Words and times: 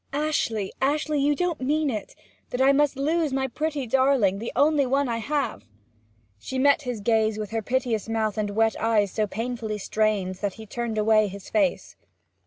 'Ashley, 0.13 0.73
Ashley! 0.81 1.19
You 1.21 1.35
don't 1.35 1.61
mean 1.61 1.91
it 1.91 2.15
that 2.49 2.59
I 2.59 2.71
must 2.71 2.95
lose 2.95 3.31
my 3.31 3.45
pretty 3.45 3.85
darling 3.85 4.39
the 4.39 4.51
only 4.55 4.87
one 4.87 5.07
I 5.07 5.17
have?' 5.19 5.63
She 6.39 6.57
met 6.57 6.81
his 6.81 7.01
gaze 7.01 7.37
with 7.37 7.51
her 7.51 7.61
piteous 7.61 8.09
mouth 8.09 8.35
and 8.35 8.55
wet 8.55 8.75
eyes 8.81 9.11
so 9.11 9.27
painfully 9.27 9.77
strained, 9.77 10.37
that 10.37 10.55
he 10.55 10.65
turned 10.65 10.97
away 10.97 11.27
his 11.27 11.51
face. 11.51 11.97